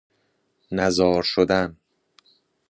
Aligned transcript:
نزار 0.71 1.21
شدن 1.23 1.77